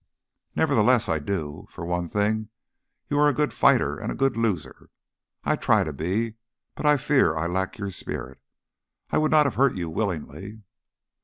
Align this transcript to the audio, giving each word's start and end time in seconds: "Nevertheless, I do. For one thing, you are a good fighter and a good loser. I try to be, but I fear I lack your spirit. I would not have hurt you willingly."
"Nevertheless, 0.55 1.07
I 1.07 1.19
do. 1.19 1.67
For 1.69 1.85
one 1.85 2.09
thing, 2.09 2.49
you 3.07 3.19
are 3.19 3.29
a 3.29 3.35
good 3.35 3.53
fighter 3.53 3.99
and 3.99 4.11
a 4.11 4.15
good 4.15 4.35
loser. 4.35 4.89
I 5.43 5.55
try 5.55 5.83
to 5.83 5.93
be, 5.93 6.37
but 6.73 6.87
I 6.87 6.97
fear 6.97 7.35
I 7.35 7.45
lack 7.45 7.77
your 7.77 7.91
spirit. 7.91 8.39
I 9.11 9.19
would 9.19 9.29
not 9.29 9.45
have 9.45 9.53
hurt 9.61 9.75
you 9.75 9.91
willingly." 9.91 10.63